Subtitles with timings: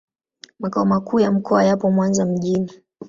[0.59, 2.71] Makao makuu ya mkoa yapo Mwanza mjini.